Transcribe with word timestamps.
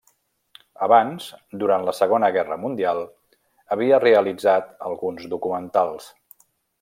Abans, 0.85 1.25
durant 1.63 1.85
la 1.89 1.93
Segona 1.97 2.31
Guerra 2.37 2.57
Mundial, 2.63 3.03
havia 3.75 3.99
realitzat 4.07 4.73
alguns 4.93 5.29
documentals. 5.35 6.09